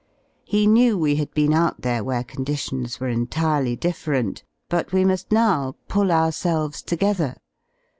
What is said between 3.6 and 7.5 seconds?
differ enty but we muSl now pull ourselves together.